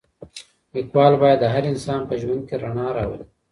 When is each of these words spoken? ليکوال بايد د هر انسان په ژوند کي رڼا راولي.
ليکوال 0.73 1.13
بايد 1.21 1.39
د 1.41 1.45
هر 1.53 1.63
انسان 1.71 2.01
په 2.09 2.15
ژوند 2.21 2.41
کي 2.47 2.55
رڼا 2.63 2.87
راولي. 2.97 3.25